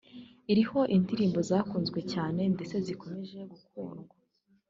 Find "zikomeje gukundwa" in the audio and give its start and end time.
2.85-4.13